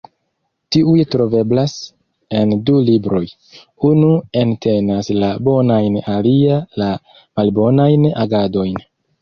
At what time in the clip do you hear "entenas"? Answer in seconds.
4.45-5.13